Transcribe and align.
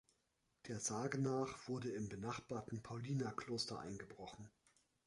Der 0.65 0.79
Sage 0.79 1.19
nach 1.21 1.67
wurde 1.67 1.91
im 1.91 2.09
benachbarten 2.09 2.81
Paulinerkloster 2.81 3.77
eingebrochen. 3.81 4.49